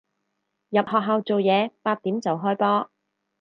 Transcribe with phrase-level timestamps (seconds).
[0.69, 2.89] 入學校做嘢，八點就開波